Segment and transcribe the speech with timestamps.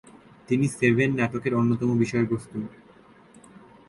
[0.47, 2.57] তিনি "সেভেন" নাটকের অন্যতম বিষয়বস্তু।